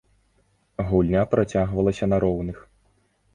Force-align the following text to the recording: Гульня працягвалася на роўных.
Гульня 0.87 1.21
працягвалася 1.33 2.05
на 2.11 2.17
роўных. 2.25 2.57